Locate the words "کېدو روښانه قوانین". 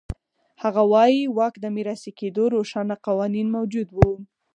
2.19-3.47